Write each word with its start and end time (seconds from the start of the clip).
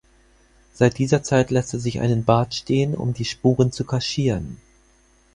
Seit 0.73 0.97
dieser 0.97 1.21
Zeit 1.21 1.51
lässt 1.51 1.75
er 1.75 1.79
sich 1.79 1.99
einen 2.01 2.25
Bart 2.25 2.55
stehen, 2.55 2.95
um 2.95 3.13
diese 3.13 3.29
Spuren 3.29 3.71
zu 3.71 3.85
kaschieren. 3.85 4.57